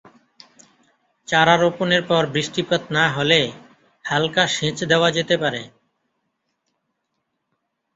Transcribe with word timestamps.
চারা 1.27 1.55
রোপণের 1.57 2.03
পর 2.07 2.23
বৃষ্টিপাত 2.33 2.83
না 2.91 3.05
হলে 3.09 3.39
হালকা 4.05 4.43
সেচ 4.55 4.77
দেওয়া 4.91 5.09
যেতে 5.17 5.35
পারে। 5.37 5.61